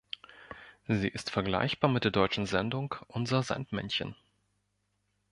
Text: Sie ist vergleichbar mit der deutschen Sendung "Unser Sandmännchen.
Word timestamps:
Sie 0.87 1.09
ist 1.09 1.29
vergleichbar 1.29 1.87
mit 1.91 2.05
der 2.05 2.09
deutschen 2.09 2.47
Sendung 2.47 2.95
"Unser 3.05 3.43
Sandmännchen. 3.43 4.15